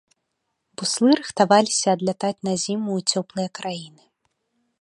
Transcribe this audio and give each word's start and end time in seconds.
Буслы 0.81 1.11
рыхтаваліся 1.19 1.87
адлятаць 1.97 2.39
на 2.49 2.53
зіму 2.65 2.89
ў 3.01 3.19
цёплыя 3.19 3.49
краіны. 3.61 4.03